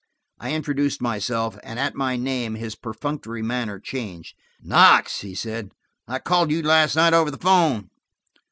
[0.39, 4.35] I introduced myself, and at my name his perfunctory manner changed.
[4.59, 5.73] "Knox!" he said.
[6.07, 7.91] "I called you last night over the 'phone."